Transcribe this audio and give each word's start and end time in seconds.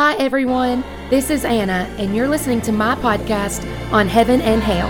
Hi, 0.00 0.14
everyone. 0.14 0.84
This 1.10 1.28
is 1.28 1.44
Anna, 1.44 1.92
and 1.98 2.14
you're 2.14 2.28
listening 2.28 2.60
to 2.60 2.70
my 2.70 2.94
podcast 2.94 3.66
on 3.92 4.06
Heaven 4.06 4.40
and 4.40 4.62
Hale. 4.62 4.86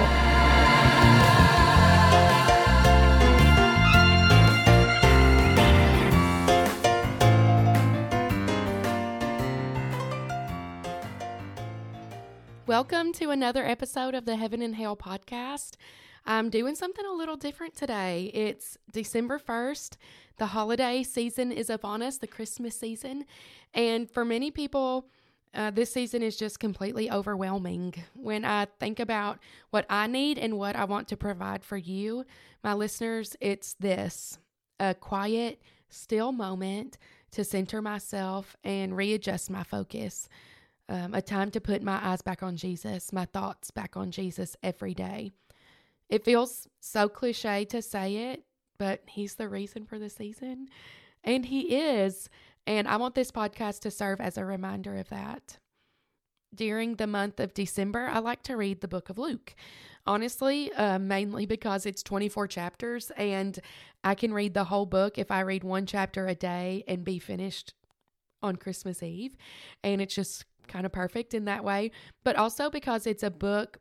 Welcome 12.66 13.14
to 13.14 13.30
another 13.30 13.64
episode 13.64 14.14
of 14.14 14.26
the 14.26 14.36
Heaven 14.36 14.60
and 14.60 14.76
Hale 14.76 14.94
podcast. 14.94 15.76
I'm 16.26 16.50
doing 16.50 16.74
something 16.74 17.04
a 17.04 17.12
little 17.12 17.36
different 17.36 17.74
today. 17.74 18.30
It's 18.34 18.76
December 18.92 19.38
1st. 19.38 19.96
The 20.36 20.46
holiday 20.46 21.02
season 21.02 21.52
is 21.52 21.70
upon 21.70 22.02
us, 22.02 22.18
the 22.18 22.26
Christmas 22.26 22.78
season. 22.78 23.24
And 23.74 24.10
for 24.10 24.24
many 24.24 24.50
people, 24.50 25.06
uh, 25.54 25.70
this 25.70 25.92
season 25.92 26.22
is 26.22 26.36
just 26.36 26.60
completely 26.60 27.10
overwhelming. 27.10 27.94
When 28.14 28.44
I 28.44 28.66
think 28.78 29.00
about 29.00 29.38
what 29.70 29.86
I 29.88 30.06
need 30.06 30.38
and 30.38 30.58
what 30.58 30.76
I 30.76 30.84
want 30.84 31.08
to 31.08 31.16
provide 31.16 31.64
for 31.64 31.76
you, 31.76 32.24
my 32.62 32.74
listeners, 32.74 33.36
it's 33.40 33.74
this 33.74 34.38
a 34.80 34.94
quiet, 34.94 35.60
still 35.88 36.30
moment 36.30 36.98
to 37.32 37.42
center 37.44 37.82
myself 37.82 38.56
and 38.62 38.96
readjust 38.96 39.50
my 39.50 39.62
focus. 39.62 40.28
Um, 40.88 41.12
a 41.12 41.20
time 41.20 41.50
to 41.50 41.60
put 41.60 41.82
my 41.82 41.98
eyes 42.02 42.22
back 42.22 42.42
on 42.42 42.56
Jesus, 42.56 43.12
my 43.12 43.26
thoughts 43.26 43.70
back 43.70 43.96
on 43.96 44.10
Jesus 44.10 44.56
every 44.62 44.94
day. 44.94 45.32
It 46.08 46.24
feels 46.24 46.66
so 46.80 47.08
cliche 47.08 47.64
to 47.66 47.82
say 47.82 48.32
it, 48.32 48.44
but 48.78 49.02
He's 49.06 49.34
the 49.34 49.48
reason 49.48 49.84
for 49.84 49.98
the 49.98 50.10
season. 50.10 50.68
And 51.24 51.46
He 51.46 51.76
is. 51.76 52.28
And 52.66 52.86
I 52.86 52.96
want 52.96 53.14
this 53.14 53.30
podcast 53.30 53.80
to 53.80 53.90
serve 53.90 54.20
as 54.20 54.36
a 54.36 54.44
reminder 54.44 54.96
of 54.96 55.08
that. 55.08 55.58
During 56.54 56.94
the 56.94 57.06
month 57.06 57.40
of 57.40 57.54
December, 57.54 58.08
I 58.10 58.20
like 58.20 58.42
to 58.44 58.56
read 58.56 58.80
the 58.80 58.88
book 58.88 59.10
of 59.10 59.18
Luke. 59.18 59.54
Honestly, 60.06 60.72
uh, 60.72 60.98
mainly 60.98 61.44
because 61.44 61.84
it's 61.84 62.02
24 62.02 62.46
chapters 62.46 63.10
and 63.16 63.58
I 64.02 64.14
can 64.14 64.32
read 64.32 64.54
the 64.54 64.64
whole 64.64 64.86
book 64.86 65.18
if 65.18 65.30
I 65.30 65.40
read 65.40 65.64
one 65.64 65.84
chapter 65.84 66.26
a 66.26 66.34
day 66.34 66.84
and 66.88 67.04
be 67.04 67.18
finished 67.18 67.74
on 68.42 68.56
Christmas 68.56 69.02
Eve. 69.02 69.36
And 69.84 70.00
it's 70.00 70.14
just 70.14 70.46
kind 70.66 70.86
of 70.86 70.92
perfect 70.92 71.34
in 71.34 71.44
that 71.44 71.64
way. 71.64 71.90
But 72.24 72.36
also 72.36 72.70
because 72.70 73.06
it's 73.06 73.22
a 73.22 73.30
book 73.30 73.78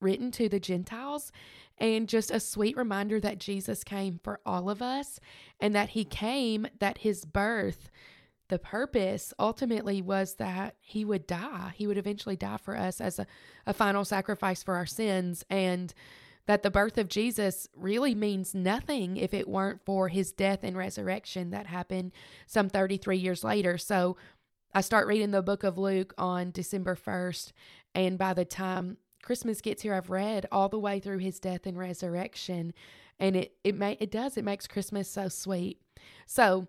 written 0.00 0.30
to 0.32 0.48
the 0.48 0.60
Gentiles 0.60 1.32
and 1.78 2.08
just 2.08 2.30
a 2.30 2.40
sweet 2.40 2.76
reminder 2.76 3.20
that 3.20 3.38
Jesus 3.38 3.84
came 3.84 4.20
for 4.22 4.40
all 4.44 4.68
of 4.68 4.82
us 4.82 5.20
and 5.60 5.74
that 5.74 5.90
he 5.90 6.04
came, 6.04 6.66
that 6.78 6.98
his 6.98 7.24
birth 7.24 7.90
the 8.48 8.58
purpose 8.58 9.34
ultimately 9.38 10.00
was 10.00 10.36
that 10.36 10.76
he 10.80 11.04
would 11.04 11.26
die. 11.26 11.72
He 11.76 11.86
would 11.86 11.98
eventually 11.98 12.36
die 12.36 12.56
for 12.56 12.76
us 12.76 13.00
as 13.00 13.18
a, 13.18 13.26
a 13.66 13.74
final 13.74 14.04
sacrifice 14.04 14.62
for 14.62 14.74
our 14.74 14.86
sins. 14.86 15.44
And 15.50 15.92
that 16.46 16.62
the 16.62 16.70
birth 16.70 16.96
of 16.96 17.08
Jesus 17.08 17.68
really 17.76 18.14
means 18.14 18.54
nothing 18.54 19.18
if 19.18 19.34
it 19.34 19.46
weren't 19.46 19.84
for 19.84 20.08
his 20.08 20.32
death 20.32 20.60
and 20.62 20.78
resurrection 20.78 21.50
that 21.50 21.66
happened 21.66 22.10
some 22.46 22.70
33 22.70 23.18
years 23.18 23.44
later. 23.44 23.76
So 23.76 24.16
I 24.72 24.80
start 24.80 25.06
reading 25.06 25.30
the 25.30 25.42
book 25.42 25.62
of 25.62 25.76
Luke 25.76 26.14
on 26.16 26.50
December 26.50 26.96
1st. 26.96 27.52
And 27.94 28.16
by 28.16 28.32
the 28.32 28.46
time 28.46 28.96
Christmas 29.22 29.60
gets 29.60 29.82
here, 29.82 29.94
I've 29.94 30.10
read 30.10 30.46
all 30.52 30.68
the 30.68 30.78
way 30.78 31.00
through 31.00 31.18
his 31.18 31.40
death 31.40 31.66
and 31.66 31.78
resurrection. 31.78 32.72
And 33.18 33.36
it, 33.36 33.52
it, 33.64 33.74
may, 33.74 33.96
it 34.00 34.10
does, 34.10 34.36
it 34.36 34.44
makes 34.44 34.66
Christmas 34.66 35.10
so 35.10 35.28
sweet. 35.28 35.80
So, 36.26 36.68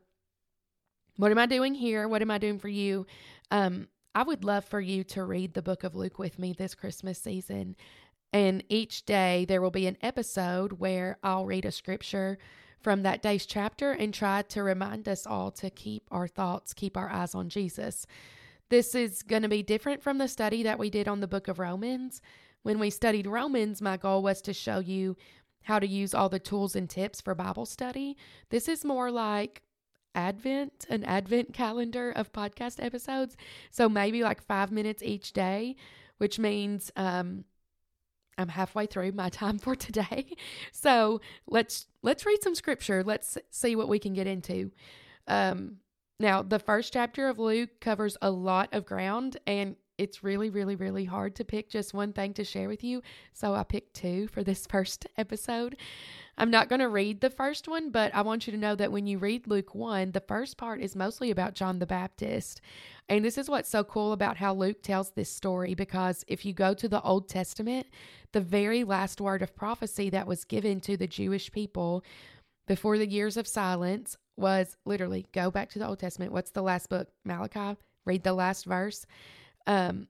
what 1.18 1.32
am 1.32 1.38
I 1.38 1.46
doing 1.46 1.76
here? 1.76 2.08
What 2.08 2.22
am 2.22 2.32
I 2.32 2.38
doing 2.38 2.60
for 2.60 2.70
you? 2.70 3.06
Um, 3.52 3.90
I 4.16 4.24
would 4.24 4.44
love 4.44 4.66
for 4.66 4.80
you 4.80 5.04
to 5.06 5.24
read 5.24 5.54
the 5.54 5.62
book 5.62 5.84
of 5.84 5.96
Luke 5.96 6.18
with 6.18 6.40
me 6.40 6.54
this 6.54 6.76
Christmas 6.76 7.20
season. 7.20 7.76
And 8.32 8.64
each 8.70 9.06
day 9.06 9.46
there 9.46 9.62
will 9.62 9.72
be 9.72 9.88
an 9.88 9.98
episode 10.02 10.74
where 10.74 11.18
I'll 11.24 11.46
read 11.46 11.66
a 11.66 11.72
scripture 11.72 12.38
from 12.80 13.04
that 13.04 13.22
day's 13.22 13.46
chapter 13.46 13.92
and 13.92 14.14
try 14.14 14.42
to 14.44 14.64
remind 14.64 15.08
us 15.08 15.28
all 15.28 15.52
to 15.52 15.70
keep 15.70 16.04
our 16.12 16.28
thoughts, 16.28 16.74
keep 16.74 16.96
our 16.96 17.10
eyes 17.10 17.36
on 17.36 17.50
Jesus. 17.50 18.06
This 18.70 18.96
is 18.96 19.24
going 19.24 19.42
to 19.42 19.50
be 19.50 19.64
different 19.64 20.02
from 20.02 20.20
the 20.20 20.28
study 20.28 20.64
that 20.64 20.80
we 20.80 20.90
did 20.90 21.08
on 21.08 21.20
the 21.20 21.28
book 21.28 21.48
of 21.48 21.60
Romans. 21.60 22.22
When 22.64 22.80
we 22.80 22.90
studied 22.90 23.28
Romans, 23.28 23.82
my 23.82 23.98
goal 23.98 24.22
was 24.22 24.42
to 24.42 24.54
show 24.54 24.80
you 24.80 25.16
how 25.64 25.80
to 25.80 25.88
use 25.88 26.14
all 26.14 26.30
the 26.30 26.40
tools 26.40 26.76
and 26.76 26.90
tips 26.90 27.22
for 27.22 27.36
Bible 27.36 27.66
study. 27.66 28.18
This 28.50 28.68
is 28.68 28.86
more 28.86 29.12
like 29.12 29.62
Advent, 30.16 30.86
an 30.90 31.04
Advent 31.04 31.54
calendar 31.54 32.12
of 32.12 32.34
podcast 32.34 32.84
episodes. 32.84 33.38
So 33.72 33.88
maybe 33.88 34.24
like 34.24 34.42
five 34.42 34.72
minutes 34.72 35.04
each 35.04 35.34
day, 35.34 35.76
which 36.18 36.40
means 36.40 36.92
um, 36.96 37.46
I'm 38.38 38.50
halfway 38.50 38.86
through 38.86 39.12
my 39.12 39.30
time 39.44 39.60
for 39.60 39.76
today. 39.76 40.36
So 40.72 41.22
let's 41.48 41.88
let's 42.02 42.26
read 42.26 42.42
some 42.42 42.56
scripture. 42.56 43.04
Let's 43.04 43.38
see 43.52 43.76
what 43.76 43.90
we 43.90 44.00
can 44.00 44.14
get 44.14 44.28
into. 44.28 44.72
Um, 45.28 45.78
now, 46.20 46.42
the 46.42 46.60
first 46.60 46.92
chapter 46.92 47.30
of 47.30 47.40
Luke 47.40 47.80
covers 47.80 48.18
a 48.22 48.30
lot 48.30 48.70
of 48.74 48.86
ground, 48.86 49.38
and 49.48 49.78
it's 50.00 50.24
really, 50.24 50.50
really, 50.50 50.76
really 50.76 51.06
hard 51.06 51.36
to 51.36 51.44
pick 51.44 51.70
just 51.70 51.94
one 51.94 52.14
thing 52.14 52.34
to 52.36 52.44
share 52.44 52.70
with 52.70 52.84
you. 52.84 53.02
So 53.34 53.54
I 53.54 53.64
picked 53.64 53.94
two 53.94 54.28
for 54.28 54.44
this 54.44 54.66
first 54.70 55.06
episode. 55.18 55.76
I'm 56.38 56.50
not 56.50 56.70
going 56.70 56.80
to 56.80 56.88
read 56.88 57.20
the 57.20 57.30
first 57.30 57.68
one, 57.68 57.92
but 57.92 58.16
I 58.16 58.22
want 58.22 58.48
you 58.48 58.52
to 58.52 58.58
know 58.58 58.74
that 58.76 58.94
when 58.94 59.06
you 59.06 59.18
read 59.18 59.46
Luke 59.46 59.76
1, 59.76 60.12
the 60.12 60.22
first 60.22 60.56
part 60.56 60.80
is 60.80 60.96
mostly 60.96 61.32
about 61.32 61.54
John 61.54 61.80
the 61.80 61.86
Baptist. 61.86 62.62
And 63.10 63.26
this 63.26 63.38
is 63.38 63.50
what's 63.50 63.70
so 63.70 63.84
cool 63.84 64.14
about 64.14 64.38
how 64.38 64.54
Luke 64.54 64.82
tells 64.82 65.12
this 65.12 65.30
story 65.30 65.74
because 65.74 66.24
if 66.28 66.46
you 66.46 66.54
go 66.54 66.74
to 66.76 66.88
the 66.88 67.02
Old 67.02 67.28
Testament, 67.28 67.88
the 68.32 68.40
very 68.40 68.86
last 68.86 69.20
word 69.20 69.42
of 69.42 69.54
prophecy 69.54 70.10
that 70.12 70.28
was 70.28 70.46
given 70.46 70.80
to 70.82 70.96
the 70.96 71.08
Jewish 71.08 71.52
people 71.52 72.06
before 72.68 72.98
the 72.98 73.10
years 73.10 73.36
of 73.36 73.48
silence 73.48 74.16
was 74.38 74.78
literally 74.86 75.26
go 75.34 75.52
back 75.52 75.70
to 75.72 75.80
the 75.80 75.88
Old 75.88 76.00
Testament. 76.00 76.32
What's 76.32 76.52
the 76.52 76.62
last 76.62 76.88
book? 76.88 77.10
Malachi. 77.26 77.78
Read 78.06 78.24
the 78.24 78.34
last 78.34 78.66
verse. 78.66 79.06
Um, 79.68 80.08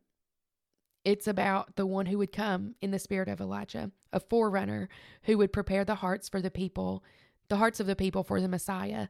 it's 1.05 1.27
about 1.27 1.75
the 1.75 1.85
one 1.85 2.05
who 2.05 2.17
would 2.17 2.31
come 2.31 2.75
in 2.81 2.91
the 2.91 2.99
spirit 2.99 3.29
of 3.29 3.39
Elijah, 3.39 3.91
a 4.11 4.19
forerunner 4.19 4.89
who 5.23 5.37
would 5.37 5.53
prepare 5.53 5.85
the 5.85 5.95
hearts 5.95 6.27
for 6.27 6.41
the 6.41 6.51
people, 6.51 7.03
the 7.47 7.57
hearts 7.57 7.79
of 7.79 7.87
the 7.87 7.95
people 7.95 8.23
for 8.23 8.41
the 8.41 8.47
Messiah. 8.47 9.07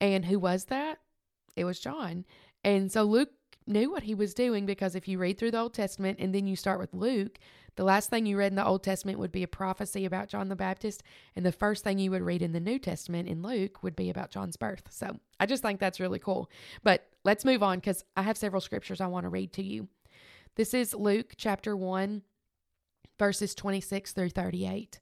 And 0.00 0.26
who 0.26 0.38
was 0.38 0.66
that? 0.66 0.98
It 1.56 1.64
was 1.64 1.80
John. 1.80 2.24
And 2.62 2.92
so 2.92 3.04
Luke 3.04 3.30
knew 3.66 3.90
what 3.90 4.02
he 4.02 4.14
was 4.14 4.34
doing 4.34 4.66
because 4.66 4.94
if 4.94 5.08
you 5.08 5.18
read 5.18 5.38
through 5.38 5.52
the 5.52 5.60
Old 5.60 5.74
Testament 5.74 6.18
and 6.20 6.34
then 6.34 6.46
you 6.46 6.56
start 6.56 6.78
with 6.78 6.92
Luke, 6.92 7.38
the 7.76 7.84
last 7.84 8.10
thing 8.10 8.26
you 8.26 8.36
read 8.36 8.52
in 8.52 8.56
the 8.56 8.66
Old 8.66 8.82
Testament 8.82 9.18
would 9.18 9.32
be 9.32 9.42
a 9.42 9.48
prophecy 9.48 10.04
about 10.04 10.28
John 10.28 10.48
the 10.48 10.56
Baptist, 10.56 11.02
and 11.36 11.46
the 11.46 11.52
first 11.52 11.84
thing 11.84 11.98
you 11.98 12.10
would 12.10 12.22
read 12.22 12.42
in 12.42 12.52
the 12.52 12.60
New 12.60 12.78
Testament 12.78 13.28
in 13.28 13.42
Luke 13.42 13.82
would 13.82 13.96
be 13.96 14.10
about 14.10 14.30
John's 14.30 14.56
birth. 14.56 14.82
So 14.90 15.18
I 15.38 15.46
just 15.46 15.62
think 15.62 15.80
that's 15.80 16.00
really 16.00 16.18
cool. 16.18 16.50
But 16.82 17.06
let's 17.24 17.44
move 17.44 17.62
on 17.62 17.78
because 17.78 18.04
I 18.16 18.22
have 18.22 18.36
several 18.36 18.60
scriptures 18.60 19.00
I 19.00 19.06
want 19.06 19.24
to 19.24 19.30
read 19.30 19.52
to 19.54 19.62
you. 19.62 19.88
This 20.56 20.74
is 20.74 20.94
Luke 20.94 21.34
chapter 21.36 21.76
1, 21.76 22.22
verses 23.18 23.54
26 23.54 24.12
through 24.12 24.30
38. 24.30 25.00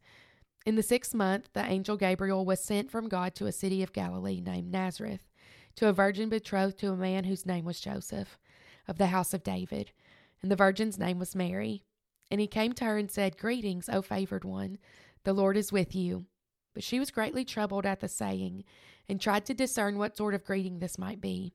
In 0.66 0.74
the 0.74 0.82
sixth 0.82 1.14
month, 1.14 1.48
the 1.54 1.64
angel 1.64 1.96
Gabriel 1.96 2.44
was 2.44 2.60
sent 2.60 2.90
from 2.90 3.08
God 3.08 3.34
to 3.36 3.46
a 3.46 3.52
city 3.52 3.82
of 3.82 3.92
Galilee 3.92 4.40
named 4.40 4.70
Nazareth, 4.70 5.22
to 5.76 5.88
a 5.88 5.92
virgin 5.92 6.28
betrothed 6.28 6.78
to 6.78 6.92
a 6.92 6.96
man 6.96 7.24
whose 7.24 7.46
name 7.46 7.64
was 7.64 7.80
Joseph, 7.80 8.38
of 8.86 8.98
the 8.98 9.06
house 9.06 9.32
of 9.32 9.42
David, 9.42 9.92
and 10.42 10.50
the 10.50 10.56
virgin's 10.56 10.98
name 10.98 11.18
was 11.18 11.34
Mary. 11.34 11.84
And 12.30 12.40
he 12.40 12.46
came 12.46 12.72
to 12.74 12.84
her 12.84 12.98
and 12.98 13.10
said, 13.10 13.38
Greetings, 13.38 13.88
O 13.88 14.02
favored 14.02 14.44
one, 14.44 14.78
the 15.24 15.32
Lord 15.32 15.56
is 15.56 15.72
with 15.72 15.94
you. 15.94 16.26
But 16.74 16.84
she 16.84 16.98
was 16.98 17.10
greatly 17.10 17.44
troubled 17.44 17.86
at 17.86 18.00
the 18.00 18.08
saying, 18.08 18.64
and 19.08 19.20
tried 19.20 19.46
to 19.46 19.54
discern 19.54 19.96
what 19.96 20.16
sort 20.16 20.34
of 20.34 20.44
greeting 20.44 20.78
this 20.80 20.98
might 20.98 21.20
be. 21.20 21.54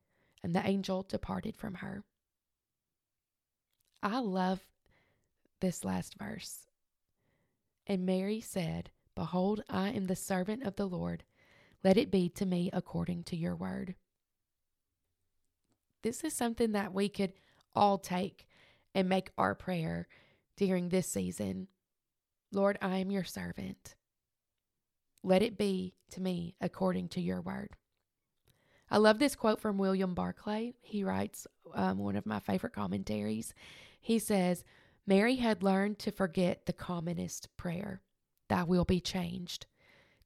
And 0.43 0.55
the 0.55 0.67
angel 0.67 1.03
departed 1.07 1.55
from 1.55 1.75
her. 1.75 2.03
I 4.01 4.19
love 4.19 4.61
this 5.59 5.83
last 5.85 6.17
verse. 6.17 6.67
And 7.85 8.05
Mary 8.05 8.41
said, 8.41 8.89
Behold, 9.15 9.63
I 9.69 9.89
am 9.89 10.07
the 10.07 10.15
servant 10.15 10.63
of 10.63 10.75
the 10.75 10.87
Lord. 10.87 11.23
Let 11.83 11.97
it 11.97 12.11
be 12.11 12.29
to 12.29 12.45
me 12.45 12.69
according 12.73 13.23
to 13.25 13.35
your 13.35 13.55
word. 13.55 13.95
This 16.03 16.23
is 16.23 16.33
something 16.33 16.71
that 16.71 16.93
we 16.93 17.09
could 17.09 17.33
all 17.75 17.97
take 17.97 18.47
and 18.95 19.07
make 19.07 19.31
our 19.37 19.55
prayer 19.55 20.07
during 20.57 20.89
this 20.89 21.07
season. 21.07 21.67
Lord, 22.51 22.77
I 22.81 22.97
am 22.97 23.11
your 23.11 23.23
servant. 23.23 23.95
Let 25.23 25.43
it 25.43 25.57
be 25.57 25.93
to 26.11 26.21
me 26.21 26.55
according 26.59 27.09
to 27.09 27.21
your 27.21 27.41
word. 27.41 27.77
I 28.91 28.97
love 28.97 29.19
this 29.19 29.35
quote 29.35 29.61
from 29.61 29.77
William 29.77 30.13
Barclay. 30.13 30.73
He 30.81 31.05
writes 31.05 31.47
um, 31.73 31.97
one 31.97 32.17
of 32.17 32.25
my 32.25 32.41
favorite 32.41 32.73
commentaries. 32.73 33.53
He 34.01 34.19
says, 34.19 34.65
Mary 35.07 35.37
had 35.37 35.63
learned 35.63 35.97
to 35.99 36.11
forget 36.11 36.65
the 36.65 36.73
commonest 36.73 37.47
prayer, 37.55 38.01
Thy 38.49 38.63
will 38.63 38.83
be 38.83 38.99
changed, 38.99 39.65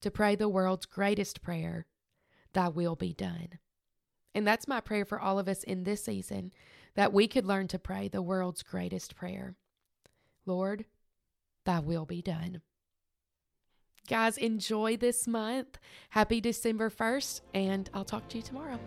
to 0.01 0.09
pray 0.09 0.35
the 0.35 0.49
world's 0.49 0.87
greatest 0.87 1.43
prayer, 1.43 1.85
Thy 2.53 2.67
will 2.69 2.95
be 2.95 3.13
done. 3.13 3.59
And 4.33 4.47
that's 4.47 4.67
my 4.67 4.81
prayer 4.81 5.05
for 5.05 5.19
all 5.19 5.37
of 5.37 5.47
us 5.47 5.63
in 5.63 5.83
this 5.83 6.03
season 6.03 6.51
that 6.95 7.13
we 7.13 7.27
could 7.27 7.45
learn 7.45 7.67
to 7.67 7.79
pray 7.79 8.07
the 8.07 8.21
world's 8.21 8.63
greatest 8.63 9.15
prayer 9.15 9.55
Lord, 10.47 10.85
Thy 11.65 11.79
will 11.79 12.05
be 12.05 12.21
done. 12.21 12.61
Guys, 14.07 14.37
enjoy 14.37 14.97
this 14.97 15.27
month. 15.27 15.79
Happy 16.11 16.39
December 16.39 16.91
1st, 16.91 17.41
and 17.55 17.89
I'll 17.91 18.05
talk 18.05 18.27
to 18.29 18.37
you 18.37 18.43
tomorrow. 18.43 18.79